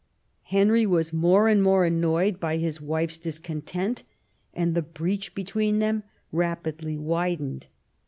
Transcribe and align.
Henry 0.45 0.83
was 0.87 1.13
more 1.13 1.47
and 1.47 1.61
more 1.61 1.85
annoyed 1.85 2.39
by 2.39 2.57
his 2.57 2.81
wife's 2.81 3.19
discontent, 3.19 4.01
and 4.51 4.73
the 4.73 4.81
breach 4.81 5.35
between 5.35 5.77
them 5.77 6.01
rapidly 6.31 6.97
widened. 6.97 7.67